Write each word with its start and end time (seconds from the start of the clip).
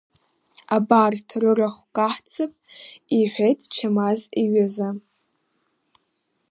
Абарҭ 0.75 1.27
рырахә 1.41 1.81
каҳцап,— 1.95 2.53
иҳәеит 3.17 3.59
Чамаз 3.73 4.21
иҩыза. 4.41 4.89